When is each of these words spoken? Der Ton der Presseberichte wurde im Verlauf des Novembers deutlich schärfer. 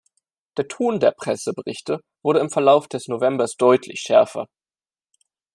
Der 0.57 0.67
Ton 0.67 0.99
der 0.99 1.11
Presseberichte 1.11 1.99
wurde 2.23 2.39
im 2.39 2.49
Verlauf 2.49 2.87
des 2.87 3.07
Novembers 3.07 3.55
deutlich 3.55 4.01
schärfer. 4.01 4.47